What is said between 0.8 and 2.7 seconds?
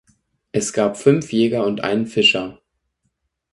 fünf Jäger und einen Fischer.